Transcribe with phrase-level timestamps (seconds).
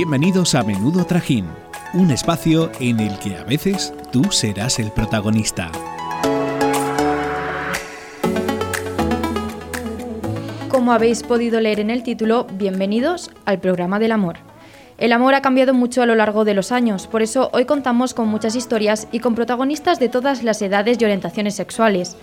[0.00, 1.46] Bienvenidos a Menudo Trajín,
[1.92, 5.72] un espacio en el que a veces tú serás el protagonista.
[10.68, 14.36] Como habéis podido leer en el título, bienvenidos al programa del amor.
[14.98, 18.14] El amor ha cambiado mucho a lo largo de los años, por eso hoy contamos
[18.14, 22.16] con muchas historias y con protagonistas de todas las edades y orientaciones sexuales.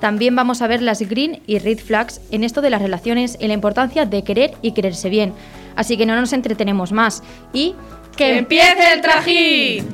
[0.00, 3.48] También vamos a ver las green y red flags en esto de las relaciones y
[3.48, 5.34] la importancia de querer y quererse bien.
[5.78, 7.76] Así que no nos entretenemos más y
[8.16, 9.86] ¡Que empiece el trajín!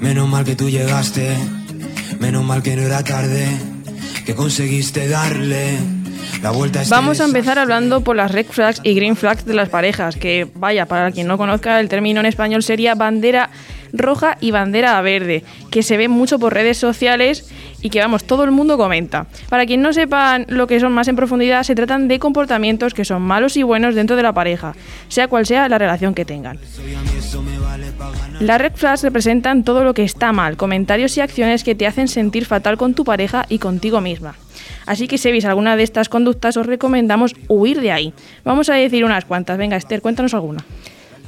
[0.00, 1.36] Menos mal que tú llegaste,
[2.18, 3.46] menos mal que no era tarde,
[4.26, 5.97] que conseguiste darle
[6.42, 9.44] la vuelta a este Vamos a empezar hablando por las red flags y green flags
[9.44, 13.50] de las parejas, que vaya, para quien no conozca el término en español sería bandera
[13.92, 17.50] roja y bandera verde, que se ve mucho por redes sociales
[17.80, 19.26] y que vamos, todo el mundo comenta.
[19.48, 23.04] Para quien no sepan lo que son más en profundidad, se tratan de comportamientos que
[23.04, 24.74] son malos y buenos dentro de la pareja,
[25.08, 26.58] sea cual sea la relación que tengan.
[28.40, 32.08] Las red flags representan todo lo que está mal, comentarios y acciones que te hacen
[32.08, 34.34] sentir fatal con tu pareja y contigo misma.
[34.88, 38.14] Así que si veis alguna de estas conductas os recomendamos huir de ahí.
[38.42, 39.58] Vamos a decir unas cuantas.
[39.58, 40.64] Venga, Esther, cuéntanos alguna.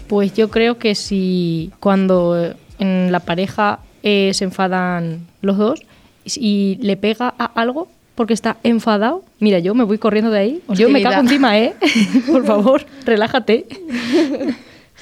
[0.08, 5.83] Pues yo creo que si cuando eh, en la pareja eh, se enfadan los dos
[6.25, 10.62] y le pega a algo porque está enfadado, mira, yo me voy corriendo de ahí.
[10.69, 11.75] Yo me cago encima, ¿eh?
[12.27, 13.66] Por favor, relájate.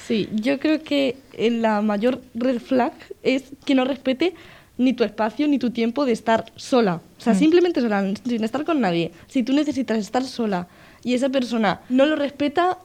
[0.05, 2.91] Sí, yo creo que la mayor red flag
[3.23, 4.33] es que no respete
[4.79, 7.01] ni tu espacio ni tu tiempo de estar sola.
[7.17, 9.11] O sea, simplemente sola, sin estar con nadie.
[9.27, 10.67] Si tú necesitas estar sola
[11.03, 12.79] y esa persona no lo respeta,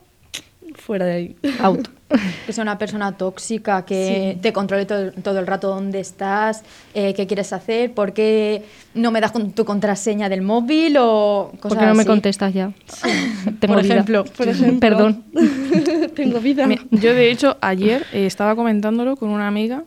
[0.74, 1.36] fuera de ahí.
[1.60, 1.88] Out.
[2.46, 7.14] que sea una persona tóxica, que te controle todo, todo el rato dónde estás, eh,
[7.14, 11.76] qué quieres hacer, por qué no me das con tu contraseña del móvil o cosas
[11.76, 12.08] ¿Por qué no me así.
[12.08, 12.72] contestas ya?
[13.60, 13.94] Tengo Por vida.
[13.94, 14.24] ejemplo.
[14.24, 14.80] Por ejemplo.
[14.80, 15.24] Perdón.
[16.16, 16.66] Tengo vida.
[16.66, 19.84] Mira, yo de hecho ayer eh, estaba comentándolo con una amiga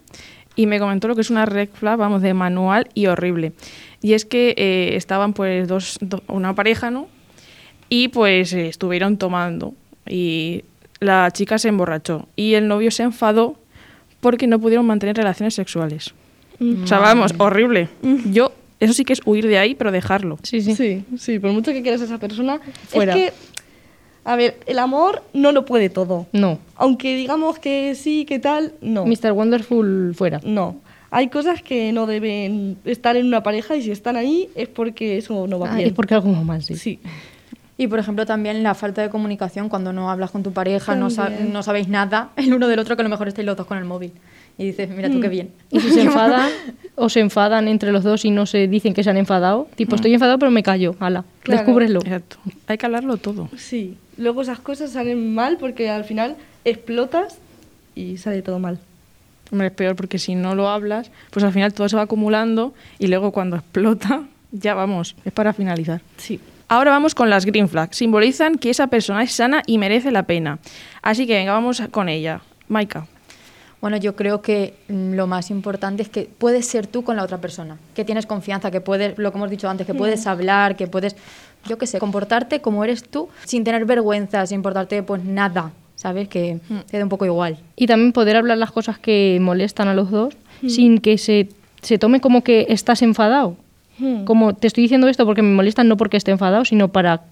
[0.57, 3.53] y me comentó lo que es una red flag, vamos, de manual y horrible.
[4.01, 7.07] Y es que eh, estaban pues dos, do- una pareja, ¿no?
[7.87, 9.73] Y pues eh, estuvieron tomando
[10.09, 10.63] y
[10.99, 13.57] la chica se emborrachó y el novio se enfadó
[14.19, 16.13] porque no pudieron mantener relaciones sexuales.
[16.59, 17.87] O sea, vamos, horrible.
[18.31, 20.39] Yo, eso sí que es huir de ahí, pero dejarlo.
[20.41, 20.75] Sí, sí.
[20.75, 22.59] Sí, sí, por mucho que quieras a esa persona.
[22.87, 23.15] Fuera.
[23.15, 23.33] Es que,
[24.27, 26.27] a ver, el amor no lo puede todo.
[26.33, 26.59] No.
[26.75, 29.05] Aunque digamos que sí, que tal, no.
[29.05, 29.31] Mr.
[29.31, 30.41] Wonderful fuera.
[30.43, 30.75] No.
[31.11, 35.17] Hay cosas que no deben estar en una pareja y si están ahí es porque
[35.17, 35.87] eso no va Ah, bien.
[35.87, 36.75] es porque algo va mal, sí.
[36.75, 36.99] Sí.
[37.77, 41.09] Y por ejemplo también la falta de comunicación cuando no hablas con tu pareja, no,
[41.09, 41.53] sa- También.
[41.53, 43.77] no sabéis nada el uno del otro, que a lo mejor estáis los dos con
[43.77, 44.11] el móvil.
[44.57, 45.11] Y dices, mira Mm.
[45.13, 45.51] tú qué bien.
[45.71, 46.49] Y si se enfadan
[46.95, 49.95] o se enfadan entre los dos y no se dicen que se han enfadado, tipo,
[49.95, 51.61] estoy enfadado pero me callo, ala, Claro.
[51.61, 51.99] descúbrelo.
[51.99, 52.37] Exacto.
[52.67, 53.47] Hay que hablarlo todo.
[53.55, 53.95] Sí.
[54.17, 56.35] Luego esas cosas salen mal porque al final
[56.65, 57.37] explotas
[57.95, 58.79] y sale todo mal.
[59.51, 62.73] Hombre, es peor porque si no lo hablas, pues al final todo se va acumulando
[62.99, 66.01] y luego cuando explota, ya vamos, es para finalizar.
[66.17, 66.39] Sí.
[66.69, 67.95] Ahora vamos con las green flags.
[67.95, 70.59] Simbolizan que esa persona es sana y merece la pena.
[71.01, 72.41] Así que venga, vamos con ella.
[72.67, 73.07] Maika.
[73.79, 77.23] Bueno, yo creo que mm, lo más importante es que puedes ser tú con la
[77.23, 80.75] otra persona, que tienes confianza, que puedes, lo que hemos dicho antes, que puedes hablar,
[80.75, 81.15] que puedes,
[81.67, 86.27] yo qué sé, comportarte como eres tú, sin tener vergüenza, sin importarte pues nada, ¿sabes?
[86.27, 87.57] Que te dé un poco igual.
[87.75, 90.35] Y también poder hablar las cosas que molestan a los dos
[90.67, 91.49] sin que se,
[91.81, 93.55] se tome como que estás enfadado.
[93.99, 94.25] Hmm.
[94.25, 97.23] Como te estoy diciendo esto porque me molestan, no porque esté enfadado, sino para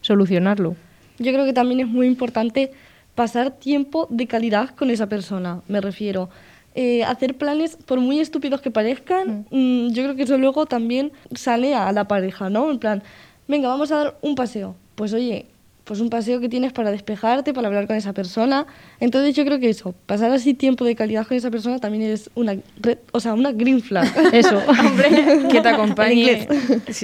[0.00, 0.76] solucionarlo.
[1.18, 2.72] Yo creo que también es muy importante
[3.14, 6.28] pasar tiempo de calidad con esa persona, me refiero.
[6.76, 11.12] Eh, hacer planes, por muy estúpidos que parezcan, mm, yo creo que eso luego también
[11.32, 12.70] sale a la pareja, ¿no?
[12.70, 13.02] En plan,
[13.48, 14.74] venga, vamos a dar un paseo.
[14.94, 15.46] Pues oye,
[15.84, 18.66] pues un paseo que tienes para despejarte, para hablar con esa persona.
[19.00, 22.30] Entonces yo creo que eso, pasar así tiempo de calidad con esa persona también es
[22.34, 24.06] una, red- o sea, una green flag.
[24.32, 24.62] Eso.
[25.50, 26.48] Que te acompañe,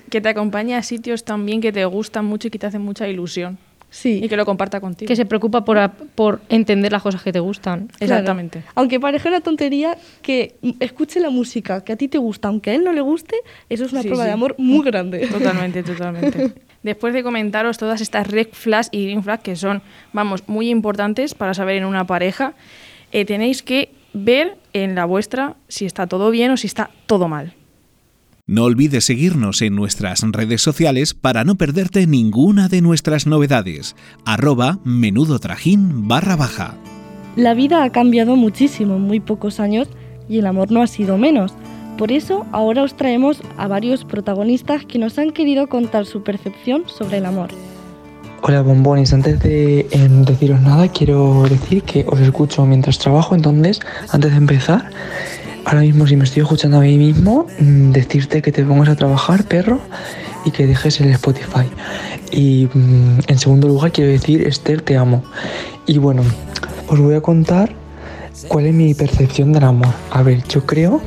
[0.08, 3.06] que te acompañe a sitios también que te gustan mucho y que te hacen mucha
[3.06, 3.58] ilusión.
[3.90, 4.20] Sí.
[4.22, 5.08] Y que lo comparta contigo.
[5.08, 7.88] que se preocupa por, a- por entender las cosas que te gustan.
[7.88, 7.96] Claro.
[8.14, 8.62] Exactamente.
[8.76, 12.74] Aunque parezca una tontería, que escuche la música que a ti te gusta, aunque a
[12.74, 13.34] él no le guste,
[13.68, 14.28] eso es una Sí, prueba sí.
[14.28, 15.26] de amor muy grande.
[15.32, 16.54] Totalmente, totalmente.
[16.82, 19.82] Después de comentaros todas estas red flags y green flags que son,
[20.12, 22.54] vamos, muy importantes para saber en una pareja,
[23.12, 27.28] eh, tenéis que ver en la vuestra si está todo bien o si está todo
[27.28, 27.54] mal.
[28.50, 33.94] No olvides seguirnos en nuestras redes sociales para no perderte ninguna de nuestras novedades.
[34.24, 36.74] Arroba menudo trajín barra baja.
[37.36, 39.86] La vida ha cambiado muchísimo en muy pocos años
[40.28, 41.54] y el amor no ha sido menos.
[41.96, 46.82] Por eso ahora os traemos a varios protagonistas que nos han querido contar su percepción
[46.88, 47.50] sobre el amor.
[48.42, 53.78] Hola bombones, antes de em, deciros nada quiero decir que os escucho mientras trabajo, entonces
[54.10, 54.90] antes de empezar
[55.64, 58.96] Ahora mismo si me estoy escuchando a mí mismo, mm, decirte que te pongas a
[58.96, 59.80] trabajar, perro,
[60.44, 61.66] y que dejes el Spotify.
[62.30, 65.22] Y mm, en segundo lugar quiero decir, Esther, te amo.
[65.86, 66.22] Y bueno,
[66.88, 67.72] os voy a contar
[68.48, 69.92] cuál es mi percepción del amor.
[70.10, 71.00] A ver, yo creo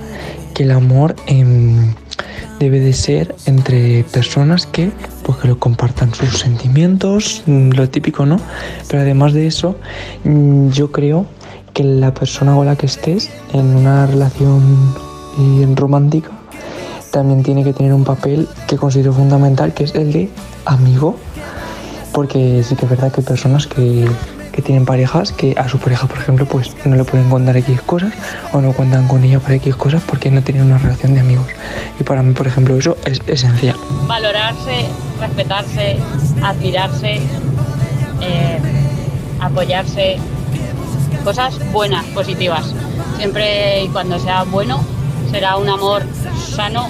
[0.53, 1.93] que el amor em,
[2.59, 4.91] debe de ser entre personas que,
[5.23, 8.39] pues, que lo compartan sus sentimientos, mm, lo típico, ¿no?
[8.87, 9.77] Pero además de eso,
[10.23, 11.25] yo creo
[11.73, 14.61] que la persona con la que estés en una relación
[15.39, 16.29] eh, romántica
[17.11, 20.29] también tiene que tener un papel que considero fundamental, que es el de
[20.65, 21.15] amigo,
[22.11, 24.07] porque sí que es verdad que hay personas que,
[24.51, 27.81] que tienen parejas que a su pareja, por ejemplo, pues no le pueden contar X
[27.81, 28.13] cosas
[28.51, 31.47] o no cuentan con ella para X cosas porque no tienen una relación de amigos.
[31.99, 33.75] Y para mí, por ejemplo, eso es esencial.
[34.07, 34.85] Valorarse,
[35.19, 35.97] respetarse,
[36.41, 37.19] admirarse,
[38.21, 38.59] eh,
[39.39, 40.17] apoyarse,
[41.23, 42.73] cosas buenas, positivas.
[43.17, 44.83] Siempre y cuando sea bueno,
[45.31, 46.03] será un amor
[46.55, 46.87] sano.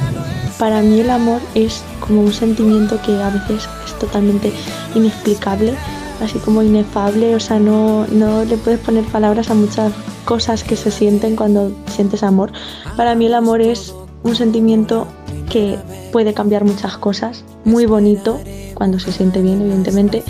[0.57, 4.51] Para mí el amor es como un sentimiento que a veces es totalmente
[4.95, 5.74] inexplicable,
[6.21, 9.91] así como inefable, o sea, no, no le puedes poner palabras a muchas
[10.25, 12.51] cosas que se sienten cuando sientes amor.
[12.95, 13.94] Para mí el amor es
[14.24, 15.07] un sentimiento
[15.50, 15.77] que
[16.12, 18.39] puede cambiar muchas cosas, muy bonito
[18.74, 20.24] cuando se siente bien, evidentemente,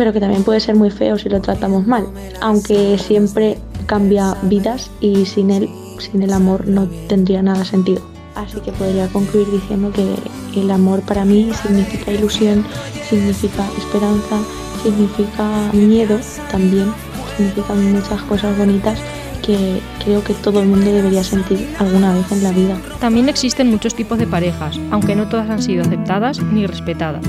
[0.00, 2.06] pero que también puede ser muy feo si lo tratamos mal,
[2.40, 5.68] aunque siempre cambia vidas y sin él,
[5.98, 8.00] sin el amor no tendría nada sentido.
[8.34, 10.14] Así que podría concluir diciendo que
[10.58, 12.64] el amor para mí significa ilusión,
[13.10, 14.38] significa esperanza,
[14.82, 16.18] significa miedo
[16.50, 16.94] también,
[17.36, 18.98] significan muchas cosas bonitas
[19.42, 22.80] que creo que todo el mundo debería sentir alguna vez en la vida.
[23.00, 27.22] También existen muchos tipos de parejas, aunque no todas han sido aceptadas ni respetadas.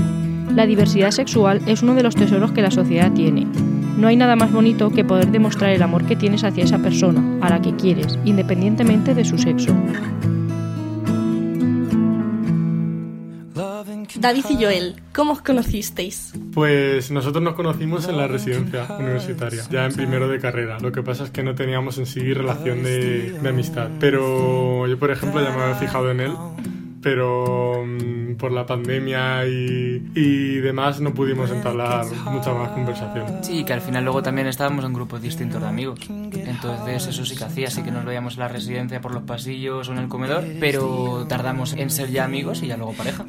[0.54, 3.46] La diversidad sexual es uno de los tesoros que la sociedad tiene.
[3.96, 7.24] No hay nada más bonito que poder demostrar el amor que tienes hacia esa persona,
[7.40, 9.74] a la que quieres, independientemente de su sexo.
[14.20, 16.34] David y Joel, ¿cómo os conocisteis?
[16.52, 20.78] Pues nosotros nos conocimos en la residencia universitaria, ya en primero de carrera.
[20.80, 23.88] Lo que pasa es que no teníamos en sí relación de, de amistad.
[23.98, 26.32] Pero yo, por ejemplo, ya me había fijado en él
[27.02, 33.42] pero mm, por la pandemia y, y, demás no pudimos entablar mucha más conversación.
[33.42, 36.00] Sí, que al final luego también estábamos en grupos distintos de amigos.
[36.08, 39.88] Entonces eso sí que hacía, sí que nos veíamos en la residencia por los pasillos
[39.88, 43.24] o en el comedor, pero tardamos en ser ya amigos y ya luego pareja.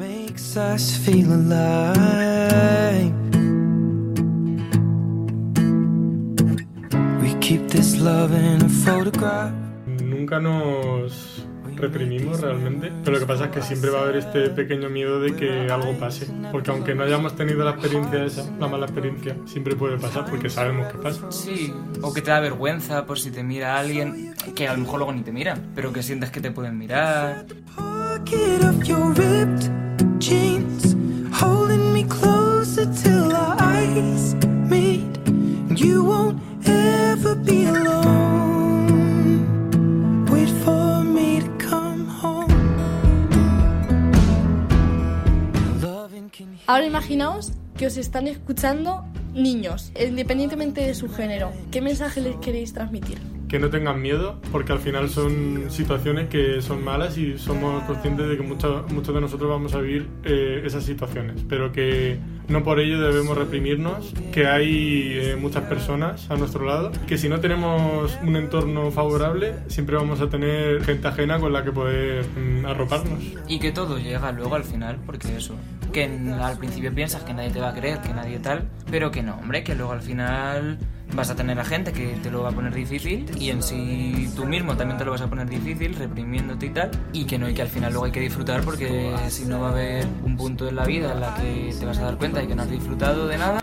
[9.86, 14.50] Nunca nos reprimimos realmente, pero lo que pasa es que siempre va a haber este
[14.50, 18.68] pequeño miedo de que algo pase, porque aunque no hayamos tenido la experiencia esa, la
[18.68, 21.32] mala experiencia, siempre puede pasar porque sabemos que pasa.
[21.32, 25.00] Sí, o que te da vergüenza por si te mira alguien que a lo mejor
[25.00, 27.46] luego ni te miran, pero que sientes que te pueden mirar.
[35.76, 38.33] You won't ever be alone.
[46.66, 49.04] Ahora imaginaos que os están escuchando
[49.34, 51.52] niños, independientemente de su género.
[51.72, 53.20] ¿Qué mensaje les queréis transmitir?
[53.54, 58.28] que no tengan miedo, porque al final son situaciones que son malas y somos conscientes
[58.28, 62.18] de que muchos muchos de nosotros vamos a vivir eh, esas situaciones, pero que
[62.48, 67.30] no por ello debemos reprimirnos, que hay eh, muchas personas a nuestro lado, que si
[67.30, 72.26] no tenemos un entorno favorable, siempre vamos a tener gente ajena con la que poder
[72.26, 73.24] mm, arroparnos.
[73.48, 75.54] Y que todo llega luego al final, porque eso,
[75.94, 76.06] que
[76.42, 79.36] al principio piensas que nadie te va a creer, que nadie tal, pero que no,
[79.36, 80.78] hombre, que luego al final
[81.14, 84.30] vas a tener a gente que te lo va a poner difícil y en sí
[84.36, 87.48] tú mismo también te lo vas a poner difícil, reprimiéndote y tal, y que no,
[87.48, 90.36] y que al final luego hay que disfrutar porque si no va a haber un
[90.36, 92.64] punto en la vida en la que te vas a dar cuenta y que no
[92.64, 93.63] has disfrutado de nada.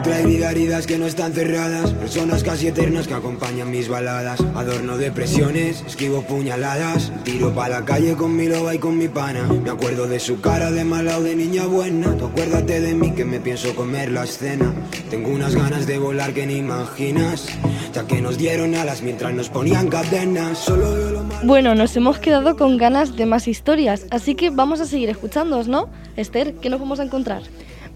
[0.00, 1.92] Otra herida heridas que no están cerradas.
[1.92, 4.40] Personas casi eternas que acompañan mis baladas.
[4.54, 7.12] Adorno depresiones, esquivo puñaladas.
[7.22, 9.46] Tiro pa' la calle con mi loba y con mi pana.
[9.62, 12.16] Me acuerdo de su cara de mala o de niña buena.
[12.16, 14.72] Tú acuérdate de mí que me pienso comer la escena.
[15.10, 17.48] Tengo unas ganas de volar que ni imaginas.
[17.92, 20.56] Ya que nos dieron alas mientras nos ponían cadenas.
[20.56, 21.40] Solo veo lo malo.
[21.46, 25.68] Bueno, nos hemos quedado con ganas de más historias, así que vamos a seguir escuchándoos,
[25.68, 25.90] ¿no?
[26.16, 27.42] Esther, ¿qué nos vamos a encontrar?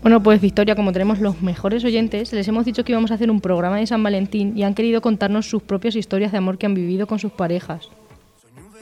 [0.04, 3.30] Bueno, pues Victoria, como tenemos los mejores oyentes, les hemos dicho que íbamos a hacer
[3.30, 6.66] un programa de San Valentín y han querido contarnos sus propias historias de amor que
[6.66, 7.88] han vivido con sus parejas.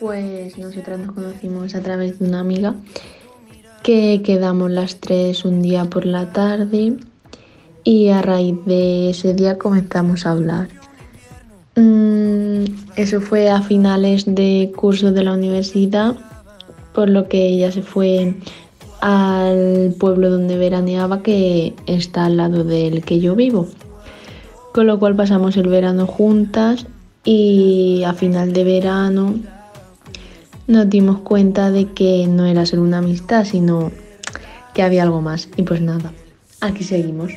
[0.00, 2.74] Pues nosotras nos conocimos a través de una amiga
[3.84, 6.96] que quedamos las tres un día por la tarde
[7.84, 10.70] y a raíz de ese día comenzamos a hablar.
[11.76, 12.64] Mm,
[12.96, 16.16] eso fue a finales de curso de la universidad,
[16.92, 18.34] por lo que ella se fue
[19.02, 23.66] al pueblo donde veraneaba que está al lado del que yo vivo.
[24.72, 26.86] Con lo cual pasamos el verano juntas
[27.24, 29.34] y a final de verano
[30.68, 33.90] nos dimos cuenta de que no era solo una amistad, sino
[34.72, 35.48] que había algo más.
[35.56, 36.12] Y pues nada,
[36.60, 37.32] aquí seguimos.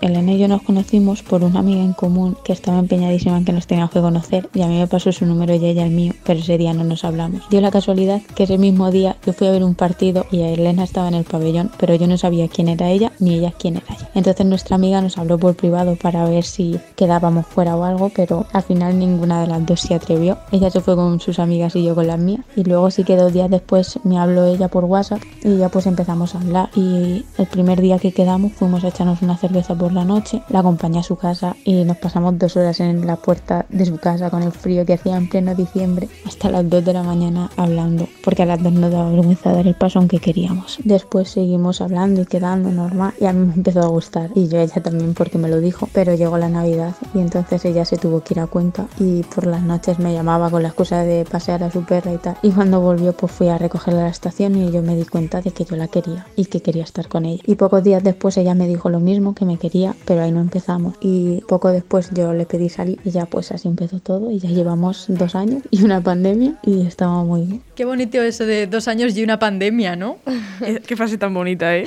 [0.00, 3.52] Elena y yo nos conocimos por una amiga en común que estaba empeñadísima en que
[3.52, 6.14] nos teníamos que conocer y a mí me pasó su número y ella el mío,
[6.24, 7.48] pero ese día no nos hablamos.
[7.50, 10.84] Dio la casualidad que ese mismo día yo fui a ver un partido y Elena
[10.84, 13.86] estaba en el pabellón, pero yo no sabía quién era ella ni ella quién era
[13.90, 14.08] ella.
[14.14, 18.46] Entonces nuestra amiga nos habló por privado para ver si quedábamos fuera o algo, pero
[18.52, 20.38] al final ninguna de las dos se atrevió.
[20.52, 23.16] Ella se fue con sus amigas y yo con las mías y luego sí que
[23.16, 27.24] dos días después me habló ella por WhatsApp y ya pues empezamos a hablar y
[27.38, 31.00] el primer día que quedamos fuimos a echarnos una cerveza por la noche, la acompañé
[31.00, 34.42] a su casa y nos pasamos dos horas en la puerta de su casa con
[34.42, 38.42] el frío que hacía en pleno diciembre hasta las 2 de la mañana hablando, porque
[38.42, 40.78] a las dos nos daba vergüenza dar el paso aunque queríamos.
[40.84, 44.58] Después seguimos hablando y quedando normal y a mí me empezó a gustar y yo
[44.58, 47.96] a ella también porque me lo dijo, pero llegó la Navidad y entonces ella se
[47.96, 51.24] tuvo que ir a cuenta y por las noches me llamaba con la excusa de
[51.24, 52.36] pasear a su perra y tal.
[52.42, 55.40] Y cuando volvió pues fui a recogerla a la estación y yo me di cuenta
[55.40, 57.42] de que yo la quería y que quería estar con ella.
[57.46, 60.40] Y pocos días después ella me dijo lo mismo, que me quería, pero ahí no
[60.40, 60.94] empezamos.
[61.00, 64.48] Y poco después yo le pedí salir y ya pues así empezó todo y ya
[64.50, 67.62] llevamos dos años y una pandemia y estaba muy bien.
[67.74, 70.18] Qué bonito eso de dos años y una pandemia, ¿no?
[70.86, 71.84] Qué frase tan bonita, ¿eh?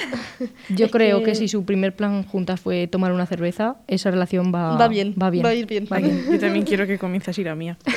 [0.69, 1.35] Yo Es creo que- que...
[1.35, 5.29] si su primer plan juntas fue tomar una cerveza, esa relación va, Va bien, Va
[5.29, 5.45] bien.
[5.45, 5.87] va a ir bien.
[5.91, 6.25] Va bien.
[6.31, 7.77] Yo también quiero que comiences a ir a mía.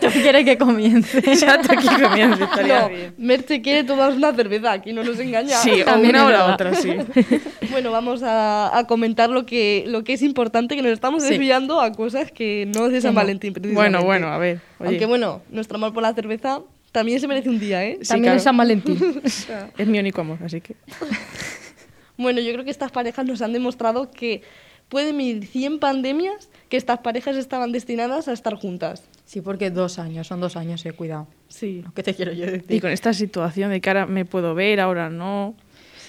[0.00, 1.18] Tú quieres que comience.
[1.30, 3.14] Exacto, que comience, estaría No, bien.
[3.18, 5.56] Merche quiere tomar una cerveza, aquí no nos engaña.
[5.58, 6.92] Sí, o También una o la otra, sí.
[7.70, 11.30] Bueno, vamos a, a comentar lo que, lo que es importante, que nos estamos Sí.
[11.30, 13.14] desviando a cosas que no es de San.
[13.14, 13.90] Valentín, precisamente.
[13.98, 14.60] Bueno, bueno, a ver.
[14.78, 16.60] oye, Aunque bueno, nuestro amor por la cerveza
[16.92, 17.98] también se merece un día, ¿eh?
[18.02, 18.36] Sí, También claro.
[18.38, 18.98] es San Valentín.
[19.78, 20.76] es mi único amor, así que.
[22.16, 24.42] Bueno, yo creo que estas parejas nos han demostrado que
[24.88, 29.04] pueden vivir 100 pandemias que estas parejas estaban destinadas a estar juntas.
[29.24, 31.26] Sí, porque dos años, son dos años, eh, cuidado.
[31.48, 31.82] Sí.
[31.94, 32.64] ¿Qué te quiero yo decir?
[32.68, 35.54] Y con esta situación de que ahora me puedo ver, ahora no.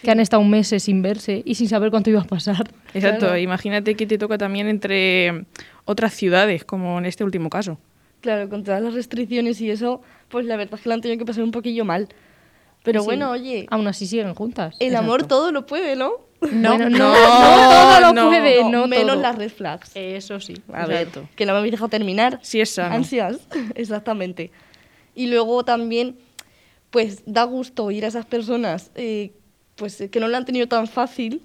[0.03, 2.69] Que han estado meses sin verse y sin saber cuánto iba a pasar.
[2.93, 3.37] Exacto, Claro.
[3.37, 5.45] imagínate que te toca también entre
[5.85, 7.77] otras ciudades, como en este último caso.
[8.21, 11.19] Claro, con todas las restricciones y eso, pues la verdad es que lo han tenido
[11.19, 12.07] que pasar un poquillo mal.
[12.83, 13.05] Pero Sí.
[13.05, 14.75] bueno, oye, Aún así siguen juntas.
[14.79, 15.35] el amor Exacto.
[15.35, 16.11] todo lo puede, ¿no?
[16.51, 19.21] No, Bueno, no, no, no todo lo no, puede, No, no, menos todo.
[19.21, 19.91] las red flags.
[19.95, 20.55] Eso sí.
[20.73, 21.29] A ver, Exacto.
[21.37, 22.39] que no me habéis dejado terminar.
[22.41, 22.93] Sí es sano.
[22.95, 23.37] Ansias,
[23.75, 24.51] exactamente.
[25.15, 26.17] Y luego también,
[26.89, 29.31] pues da gusto ir a esas personas eh,
[29.75, 31.41] pues eh, que no lo han tenido tan fácil,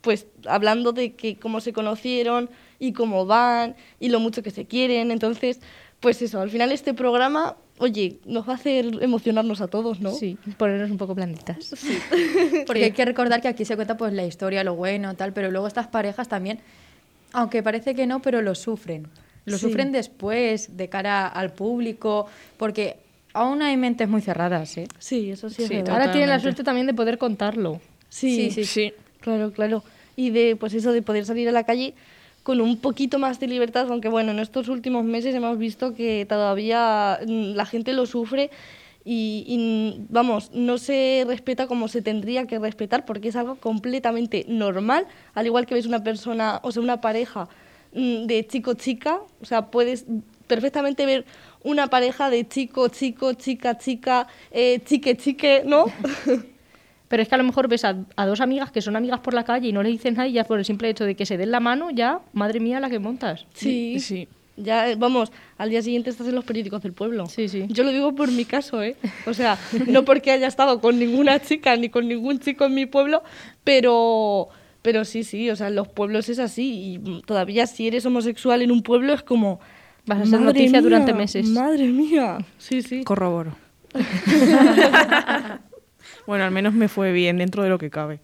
[0.00, 4.64] pues hablando de que cómo se conocieron y cómo van y lo mucho que se
[4.66, 5.10] quieren.
[5.10, 5.60] Entonces,
[6.00, 10.10] pues eso, al final este programa, oye, nos va a hacer emocionarnos a todos, ¿no?
[10.12, 11.74] Sí, ponernos un poco blanditas.
[12.66, 15.50] Porque hay que recordar que aquí se cuenta pues la historia, lo bueno, tal, pero
[15.50, 16.58] luego estas parejas también,
[17.32, 19.06] aunque parece que no, pero lo sufren.
[19.44, 19.66] Lo Sí.
[19.66, 22.26] sufren después, de cara al público,
[22.58, 22.96] porque
[23.32, 24.88] aún hay mentes muy cerradas, ¿eh?
[24.98, 25.94] Sí, eso sí es Sí, verdad.
[25.94, 27.80] Ahora tienen la suerte también de poder contarlo.
[28.08, 28.92] Sí, Sí, Sí.
[29.20, 29.84] Claro, claro.
[30.16, 31.94] Y de, pues eso, de poder salir a la calle
[32.42, 36.26] con un poquito más de libertad, aunque bueno, en estos últimos meses hemos visto que
[36.28, 38.50] todavía mm, la gente lo sufre
[39.04, 44.44] y, y, vamos, no se respeta como se tendría que respetar porque es algo completamente
[44.48, 47.48] normal, al igual que ves una persona, o sea, una pareja
[47.94, 50.06] mm, de chico-chica, o sea, puedes
[50.54, 51.24] perfectamente ver
[51.62, 55.86] una pareja de chico-chico, chica-chica, eh, chique-chique, ¿no?
[57.08, 59.32] Pero es que a lo mejor ves a, a dos amigas que son amigas por
[59.32, 61.24] la calle y no le dicen nada y ya por el simple hecho de que
[61.24, 63.46] se den la mano, ya, madre mía, la que montas.
[63.54, 63.98] Sí.
[64.00, 64.28] Sí.
[64.58, 67.26] Ya, eh, vamos, al día siguiente estás en los periódicos del pueblo.
[67.26, 67.64] Sí, sí.
[67.68, 68.96] Yo lo digo por mi caso, ¿eh?
[69.26, 72.84] O sea, no porque haya estado con ninguna chica ni con ningún chico en mi
[72.84, 73.22] pueblo,
[73.64, 74.48] pero,
[74.82, 76.98] Pero sí, sí, o sea, en los pueblos es así.
[77.02, 79.58] Y todavía si eres homosexual en un pueblo es como...
[80.06, 81.46] Vas a ser "Madre noticia mía, durante meses".
[81.48, 82.38] Madre mía.
[82.58, 83.04] Sí, sí.
[83.04, 83.56] Corroboro.
[86.26, 88.20] bueno, al menos me fue bien dentro de lo que cabe.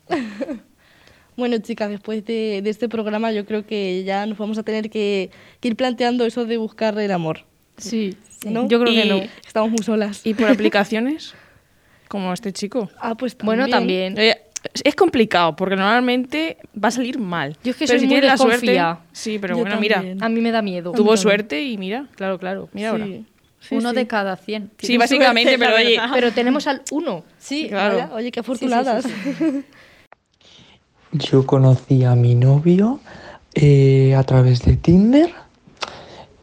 [1.36, 4.90] Bueno, chicas, después de, de este programa yo creo que ya nos vamos a tener
[4.90, 5.30] que,
[5.60, 7.44] que ir planteando eso de buscar el amor.
[7.76, 8.66] Sí, ¿no?
[8.68, 9.20] yo creo que no.
[9.46, 10.26] Estamos muy solas.
[10.26, 11.34] ¿Y por aplicaciones?
[12.08, 12.90] Como este chico.
[12.98, 14.18] Ah, pues Bueno, también.
[14.18, 14.36] Eh,
[14.84, 17.56] es- complicado porque normalmente va a salir mal.
[17.62, 18.80] Yo es que Pero soy si muy tienes la suerte.
[19.12, 20.22] Sí, pero Yo bueno, también.
[20.22, 20.90] A mí me da miedo.
[20.92, 22.06] mira, tuvo suerte y mira.
[22.16, 22.68] Claro, claro.
[22.72, 23.06] Mira ahora.
[23.06, 23.24] Sí.
[23.72, 23.96] Uno sí.
[23.96, 24.70] de cada 100.
[24.78, 27.24] Sí, básicamente, pero oye, Pero tenemos al uno.
[27.38, 28.14] Sí, claro.
[28.14, 29.04] Oye, qué afortunadas.
[31.12, 33.00] Yo conocí a mi novio
[33.54, 35.32] eh, a través de Tinder,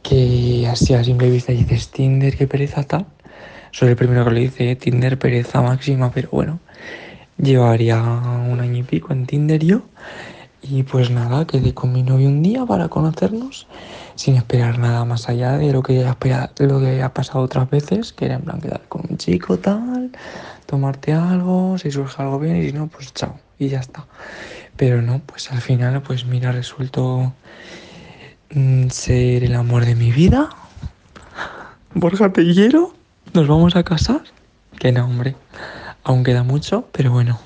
[0.01, 3.05] que así a simple vista dices Tinder, qué pereza tal.
[3.72, 6.60] Soy el primero que lo dice, Tinder, pereza máxima, pero bueno,
[7.38, 9.82] llevaría un año y pico en Tinder yo.
[10.62, 13.68] Y pues nada, quedé con mi novio un día para conocernos,
[14.15, 17.70] sin esperar nada más allá de lo que ya espera- lo que ha pasado otras
[17.70, 20.12] veces, que era en plan quedar con un chico tal,
[20.65, 24.08] tomarte algo, si surge algo bien, y si no, pues chao, y ya está.
[24.75, 27.32] Pero no, pues al final, pues mira, resultó
[28.51, 30.50] mm, ser el amor de mi vida.
[31.94, 32.94] Borja Tellero,
[33.34, 34.22] ¿nos vamos a casar?
[34.80, 35.08] Que no,
[36.05, 37.38] aún queda mucho, pero bueno,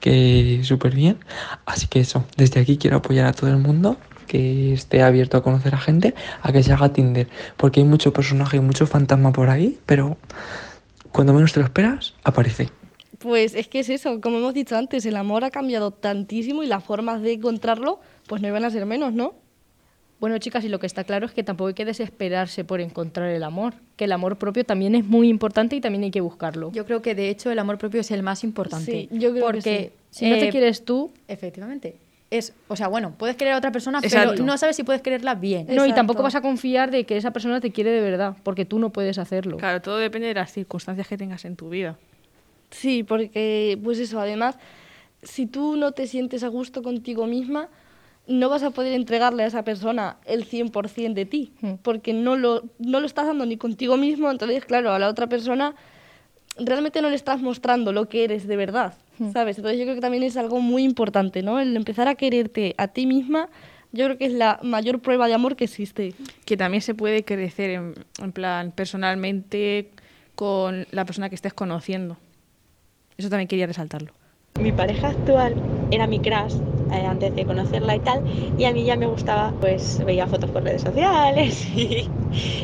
[0.00, 1.18] que súper bien.
[1.64, 3.96] Así que eso, desde aquí quiero apoyar a todo el mundo
[4.26, 8.12] que esté abierto a conocer a gente, a que se haga Tinder, porque hay mucho
[8.12, 10.18] personaje y mucho fantasma por ahí, pero
[11.12, 12.68] cuando menos te lo esperas, aparece.
[13.18, 16.66] Pues es que es eso, como hemos dicho antes, el amor ha cambiado tantísimo y
[16.66, 19.34] las formas de encontrarlo pues no iban a ser menos, ¿no?
[20.20, 23.30] Bueno, chicas, y lo que está claro es que tampoco hay que desesperarse por encontrar
[23.30, 26.72] el amor, que el amor propio también es muy importante y también hay que buscarlo.
[26.72, 28.90] Yo creo que de hecho el amor propio es el más importante.
[28.90, 31.96] Sí, yo creo que porque Si no te eh, quieres tú, Efectivamente.
[32.30, 34.32] Es, o sea, bueno, puedes querer a otra persona, Exacto.
[34.32, 35.66] pero no sabes si puedes quererla bien.
[35.70, 38.66] no, y tampoco vas a confiar de que esa persona te quiere de verdad, porque
[38.66, 39.56] tú no puedes hacerlo.
[39.56, 41.96] Claro, todo depende de las circunstancias que tengas en tu vida.
[42.70, 44.58] Sí, porque pues eso, además,
[45.22, 47.68] si tú no te sientes a gusto contigo misma,
[48.28, 51.72] no vas a poder entregarle a esa persona el 100% de ti, Mm.
[51.82, 55.26] porque no lo, no lo estás dando ni contigo mismo, entonces, claro, a la otra
[55.28, 55.74] persona
[56.58, 58.94] realmente no le estás mostrando lo que eres de verdad,
[59.32, 59.56] ¿sabes?
[59.58, 61.58] Entonces yo creo que también es algo muy importante, ¿no?
[61.60, 63.48] El empezar a quererte a ti misma,
[63.92, 66.14] yo creo que es la mayor prueba de amor que existe.
[66.44, 69.90] Que también se puede crecer en, en plan personalmente
[70.34, 72.16] con la persona que estés conociendo.
[73.16, 74.12] Eso también quería resaltarlo.
[74.60, 75.54] Mi pareja actual
[75.90, 76.54] era mi crush
[76.92, 78.22] eh, antes de conocerla y tal,
[78.56, 82.08] y a mí ya me gustaba, pues veía fotos por redes sociales y,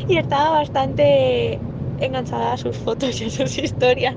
[0.09, 1.59] estaba bastante
[1.99, 4.15] enganchada a sus fotos y a sus historias.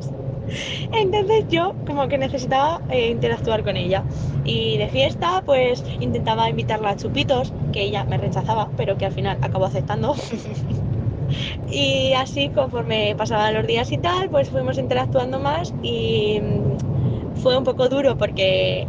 [1.02, 4.02] Entonces yo como que necesitaba eh, interactuar con ella.
[4.44, 9.12] Y de fiesta pues intentaba invitarla a chupitos, que ella me rechazaba, pero que al
[9.12, 10.14] final acabó aceptando.
[11.70, 17.56] y así conforme pasaban los días y tal, pues fuimos interactuando más y mm, fue
[17.56, 18.86] un poco duro porque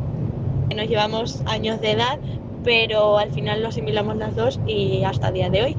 [0.76, 2.20] nos llevamos años de edad,
[2.64, 5.76] pero al final lo asimilamos las dos y hasta el día de hoy.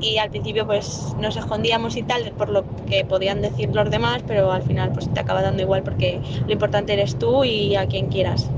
[0.00, 4.22] Y al principio pues nos escondíamos y tal por lo que podían decir los demás,
[4.26, 7.86] pero al final pues te acaba dando igual porque lo importante eres tú y a
[7.86, 8.50] quien quieras.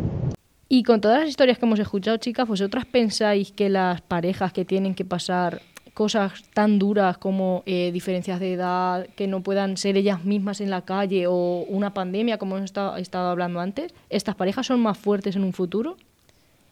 [0.69, 4.65] Y con todas las historias que hemos escuchado, chicas, ¿vosotras pensáis que las parejas que
[4.65, 5.61] tienen que pasar
[5.95, 10.69] cosas tan duras como eh, diferencias de edad, que no puedan ser ellas mismas en
[10.69, 14.99] la calle o una pandemia, como hemos estado, estado hablando antes, estas parejas son más
[14.99, 15.97] fuertes en un futuro?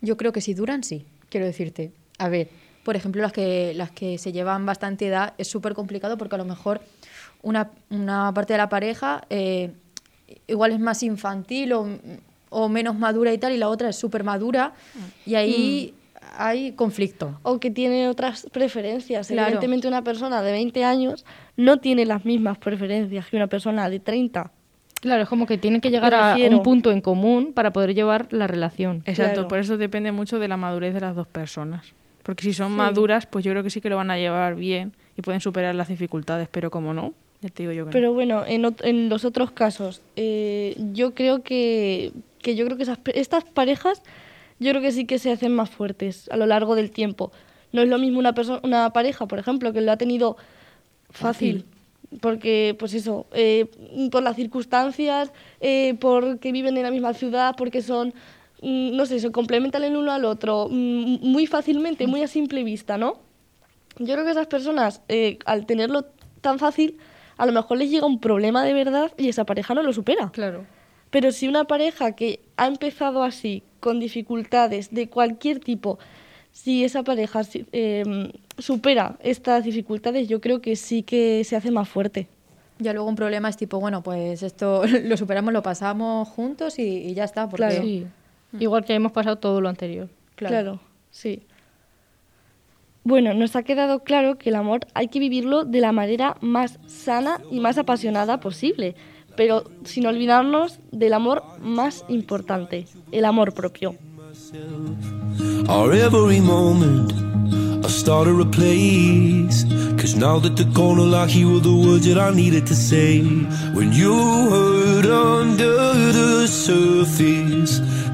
[0.00, 1.06] Yo creo que si duran, sí.
[1.28, 1.92] Quiero decirte.
[2.18, 2.48] A ver,
[2.82, 6.38] por ejemplo, las que, las que se llevan bastante edad es súper complicado porque a
[6.38, 6.80] lo mejor
[7.42, 9.70] una, una parte de la pareja eh,
[10.48, 11.86] igual es más infantil o,
[12.50, 14.74] o menos madura y tal, y la otra es súper madura,
[15.26, 15.94] y ahí
[16.36, 17.38] hay conflicto.
[17.42, 19.28] O que tiene otras preferencias.
[19.28, 19.48] Claro.
[19.48, 21.24] Evidentemente una persona de 20 años
[21.56, 24.50] no tiene las mismas preferencias que una persona de 30.
[25.00, 28.28] Claro, es como que tienen que llegar a un punto en común para poder llevar
[28.30, 29.02] la relación.
[29.04, 29.48] Exacto, Claro.
[29.48, 31.86] por eso depende mucho de la madurez de las dos personas.
[32.22, 32.76] Porque si son Sí.
[32.76, 35.74] maduras, pues yo creo que sí que lo van a llevar bien y pueden superar
[35.74, 37.90] las dificultades, pero como no, ya te digo yo que no.
[37.90, 42.76] Pero bueno, en, ot- en los otros casos, eh, yo creo que, que yo creo
[42.76, 44.02] que esas, estas parejas,
[44.62, 47.32] yo creo que sí que se hacen más fuertes a lo largo del tiempo.
[47.72, 50.36] No es lo mismo una persona, una pareja, por ejemplo, que lo ha tenido
[51.10, 51.64] fácil.
[52.20, 53.66] Porque, pues eso, eh,
[54.10, 58.12] por las circunstancias, eh, porque viven en la misma ciudad, porque son,
[58.60, 62.64] mm, no sé, se complementan el uno al otro mm, muy fácilmente, muy a simple
[62.64, 63.18] vista, ¿no?
[63.98, 66.04] Yo creo que esas personas, eh, al tenerlo
[66.42, 66.98] tan fácil,
[67.38, 70.30] a lo mejor les llega un problema de verdad y esa pareja no lo supera.
[70.30, 70.66] Claro.
[71.10, 75.98] Pero si una pareja que ha empezado así, con dificultades de cualquier tipo,
[76.52, 77.42] si esa pareja
[77.72, 82.28] em, supera estas dificultades, yo creo que sí que se hace más fuerte.
[82.78, 87.12] Ya luego un problema es tipo, bueno, pues esto lo superamos, lo pasamos juntos y,
[87.12, 87.48] ya está.
[87.48, 87.66] Porque...
[87.66, 88.62] Claro.
[88.62, 90.08] Igual que hemos pasado todo lo anterior.
[90.36, 90.78] claro,
[91.10, 91.42] sí.
[93.02, 96.78] Bueno, nos ha quedado claro que el amor hay que vivirlo de la manera más
[96.86, 98.94] sana y más apasionada posible,
[99.36, 103.94] pero sin olvidarnos del amor más importante, el amor propio.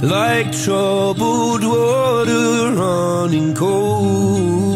[0.02, 4.67] like troubled water running cold.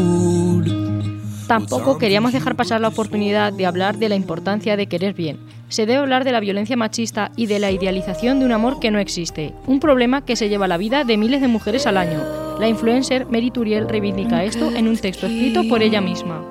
[1.47, 5.39] Tampoco queríamos dejar pasar la oportunidad de hablar de la importancia de querer bien.
[5.69, 8.91] Se debe hablar de la violencia machista y de la idealización de un amor que
[8.91, 12.21] no existe, un problema que se lleva la vida de miles de mujeres al año.
[12.59, 16.45] La influencer Mary Turiel reivindica esto en un texto escrito por ella misma.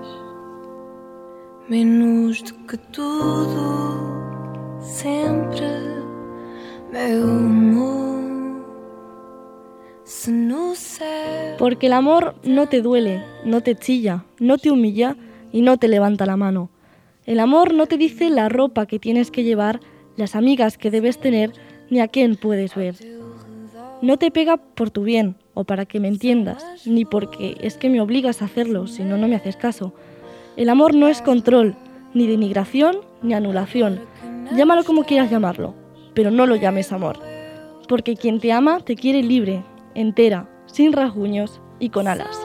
[1.70, 5.92] Menos que todo, siempre
[11.58, 15.16] porque el amor no te duele, no te chilla, no te humilla
[15.52, 16.70] y no te levanta la mano.
[17.26, 19.80] El amor no te dice la ropa que tienes que llevar,
[20.18, 21.54] las amigas que debes tener,
[21.90, 22.96] ni a quién puedes ver.
[24.02, 27.90] No te pega por tu bien o para que me entiendas, ni porque es que
[27.90, 29.94] me obligas a hacerlo, si no, no me haces caso.
[30.58, 31.76] El amor no es control,
[32.14, 34.00] ni denigración, ni anulación.
[34.56, 35.76] Llámalo como quieras llamarlo,
[36.14, 37.20] pero no lo llames amor.
[37.88, 39.64] Porque quien te ama te quiere libre,
[39.96, 42.40] entera, sin rasguños y con alas.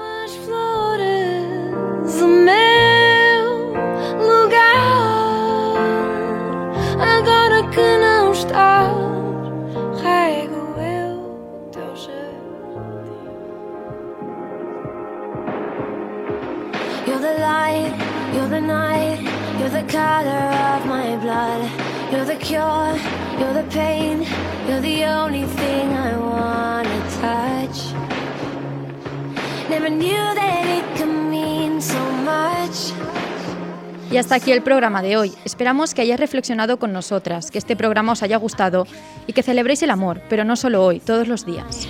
[34.17, 35.35] Y hasta aquí el programa de hoy.
[35.45, 38.87] Esperamos que hayáis reflexionado con nosotras, que este programa os haya gustado
[39.27, 41.87] y que celebréis el amor, pero no solo hoy, todos los días.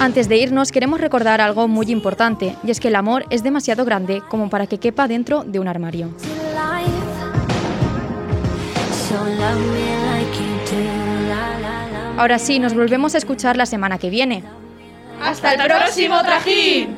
[0.00, 3.84] Antes de irnos, queremos recordar algo muy importante, y es que el amor es demasiado
[3.84, 6.08] grande como para que quepa dentro de un armario.
[12.16, 14.42] Ahora sí, nos volvemos a escuchar la semana que viene.
[15.20, 16.96] ¡Hasta el próximo trajín!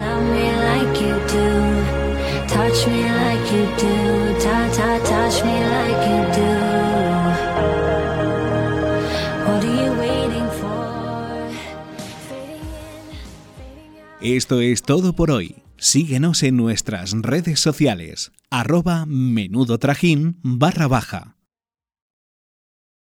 [14.21, 15.63] Esto es todo por hoy.
[15.77, 21.38] Síguenos en nuestras redes sociales, arroba menudo trajín barra baja.